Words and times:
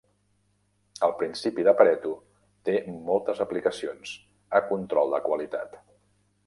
El 1.07 1.11
principi 1.19 1.65
de 1.67 1.73
Pareto 1.81 2.13
té 2.71 2.77
moltes 3.11 3.45
aplicacions 3.47 4.17
a 4.61 4.65
control 4.73 5.17
de 5.17 5.23
qualitat. 5.29 5.81